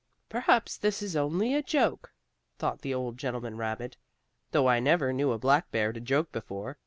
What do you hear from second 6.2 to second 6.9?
before.